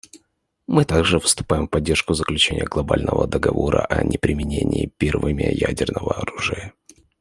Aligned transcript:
Мы 0.65 0.83
также 0.83 1.19
выступаем 1.19 1.67
в 1.67 1.69
поддержку 1.69 2.15
заключения 2.15 2.63
глобального 2.65 3.27
договора 3.27 3.85
о 3.85 4.03
неприменении 4.03 4.91
первыми 4.97 5.43
ядерного 5.43 6.13
оружия. 6.17 6.73